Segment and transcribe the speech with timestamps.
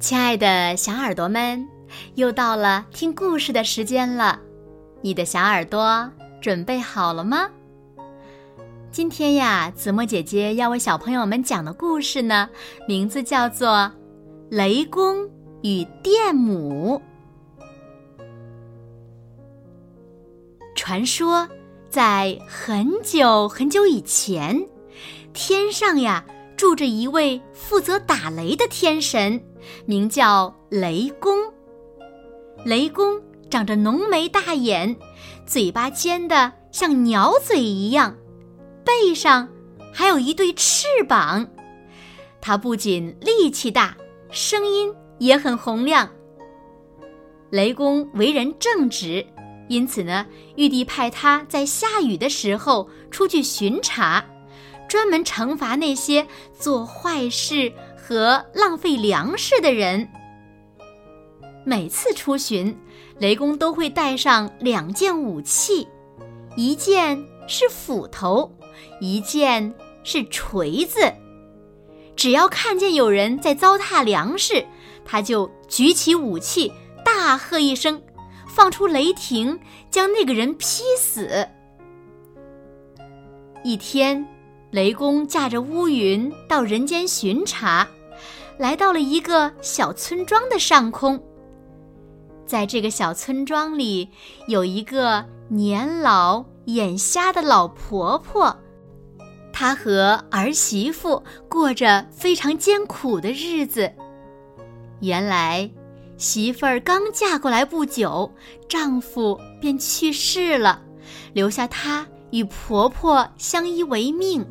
[0.00, 1.68] 亲爱的小耳朵们，
[2.14, 4.40] 又到了听故事的时间了，
[5.02, 7.50] 你的小耳朵准备好了吗？
[8.90, 12.48] 今天呀，子墨姐姐要为小朋友们讲的故事呢，
[12.88, 13.68] 名字叫做
[14.48, 15.28] 《雷公
[15.60, 16.98] 与电母》。
[20.74, 21.46] 传说，
[21.90, 24.66] 在很久很久以前，
[25.34, 26.24] 天上呀
[26.56, 29.44] 住着一位负责打雷的天神。
[29.86, 31.38] 名叫雷公。
[32.64, 34.96] 雷公长着浓眉大眼，
[35.46, 38.16] 嘴巴尖的像鸟嘴一样，
[38.84, 39.48] 背上
[39.92, 41.48] 还有一对翅膀。
[42.40, 43.96] 他不仅力气大，
[44.30, 46.08] 声音也很洪亮。
[47.50, 49.26] 雷公为人正直，
[49.68, 54.24] 因此呢，玉帝派他在下雨的时候出去巡查，
[54.88, 56.26] 专门惩罚那些
[56.58, 57.72] 做坏事。
[58.10, 60.08] 和浪费粮食的人。
[61.64, 62.76] 每次出巡，
[63.20, 65.86] 雷公都会带上两件武器，
[66.56, 68.50] 一件是斧头，
[69.00, 71.00] 一件是锤子。
[72.16, 74.66] 只要看见有人在糟蹋粮食，
[75.04, 76.72] 他就举起武器，
[77.04, 78.02] 大喝一声，
[78.48, 81.46] 放出雷霆，将那个人劈死。
[83.62, 84.26] 一天，
[84.72, 87.86] 雷公驾着乌云到人间巡查。
[88.60, 91.18] 来到了一个小村庄的上空，
[92.44, 94.06] 在这个小村庄里，
[94.48, 98.54] 有一个年老眼瞎的老婆婆，
[99.50, 103.90] 她和儿媳妇过着非常艰苦的日子。
[105.00, 105.70] 原来，
[106.18, 108.30] 媳妇儿刚嫁过来不久，
[108.68, 110.82] 丈夫便去世了，
[111.32, 114.46] 留下她与婆婆相依为命。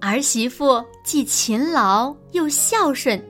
[0.00, 3.20] 儿媳妇既勤劳又孝顺，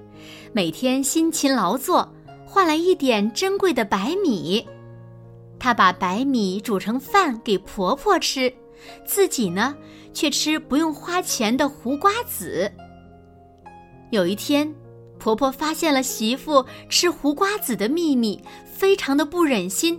[0.53, 2.07] 每天辛勤劳作，
[2.47, 4.67] 换来一点珍贵的白米。
[5.59, 8.53] 她把白米煮成饭给婆婆吃，
[9.07, 9.75] 自己呢
[10.13, 12.71] 却吃不用花钱的胡瓜子。
[14.11, 14.73] 有一天，
[15.19, 19.99] 婆婆发现了媳妇吃胡瓜子的秘密，非常的不忍心，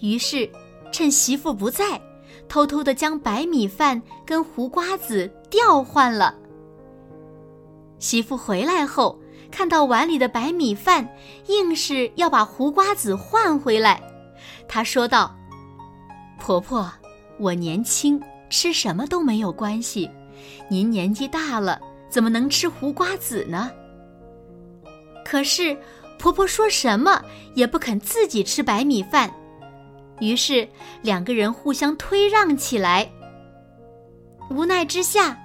[0.00, 0.48] 于是
[0.92, 2.00] 趁媳妇不在。
[2.48, 6.34] 偷偷的将白米饭跟胡瓜子调换了。
[7.98, 9.18] 媳妇回来后，
[9.50, 11.08] 看到碗里的白米饭，
[11.46, 14.02] 硬是要把胡瓜子换回来。
[14.68, 15.34] 她说道
[16.38, 16.90] ：“婆婆，
[17.38, 20.10] 我年轻，吃什么都没有关系。
[20.68, 23.70] 您年纪大了，怎么能吃胡瓜子呢？”
[25.24, 25.76] 可是，
[26.18, 27.22] 婆婆说什么
[27.54, 29.32] 也不肯自己吃白米饭。
[30.20, 30.68] 于是
[31.02, 33.10] 两个人互相推让起来。
[34.50, 35.38] 无奈之下，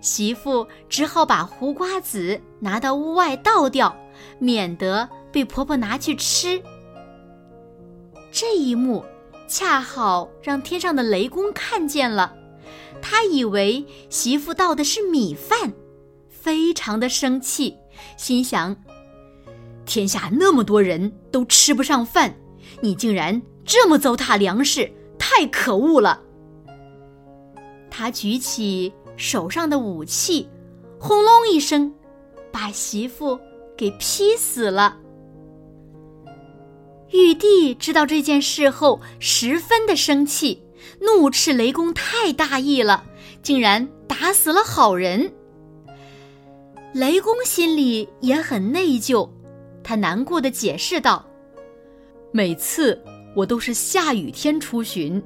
[0.00, 3.96] 媳妇只好把胡瓜子拿到屋外倒掉，
[4.38, 6.62] 免得被婆婆拿去吃。
[8.30, 9.04] 这一幕
[9.46, 12.34] 恰好让天上的雷公看见了，
[13.02, 15.72] 他以为媳妇倒的是米饭，
[16.28, 17.76] 非常的生气，
[18.16, 18.76] 心想：
[19.84, 22.34] 天下那么多人都吃不上饭，
[22.80, 23.42] 你竟然……
[23.64, 26.20] 这么糟蹋粮食，太可恶了！
[27.90, 30.48] 他举起手上的武器，
[30.98, 31.92] 轰隆一声，
[32.52, 33.38] 把媳妇
[33.76, 34.98] 给劈死了。
[37.10, 40.62] 玉帝知道这件事后，十分的生气，
[41.00, 43.04] 怒斥雷公太大意了，
[43.42, 45.32] 竟然打死了好人。
[46.92, 49.28] 雷公心里也很内疚，
[49.82, 51.24] 他难过的解释道
[52.32, 53.00] ：“每次。”
[53.34, 55.22] 我都是下雨天出巡，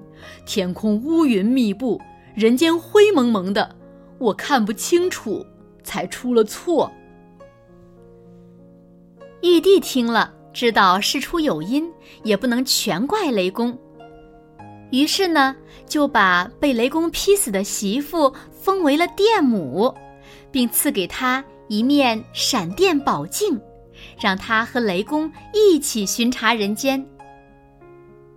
[0.46, 2.00] 天空乌云密布，
[2.34, 3.76] 人间灰蒙蒙的，
[4.18, 5.44] 我看不清楚，
[5.82, 6.90] 才出了错。
[9.42, 11.88] 玉帝听了，知道事出有因，
[12.24, 13.78] 也不能全怪雷公，
[14.90, 15.54] 于是呢，
[15.86, 19.94] 就把被雷公劈死的媳妇封为了电母，
[20.50, 23.60] 并赐给她一面闪电宝镜，
[24.18, 27.06] 让她和雷公一起巡查人间。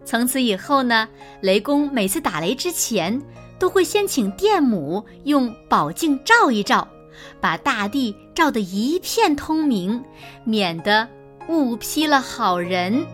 [0.03, 1.07] 从此以后呢，
[1.42, 3.21] 雷公每次打雷之前，
[3.59, 6.88] 都会先请电母用宝镜照一照，
[7.39, 10.03] 把大地照得一片通明，
[10.44, 11.07] 免得
[11.48, 13.06] 误劈了好人。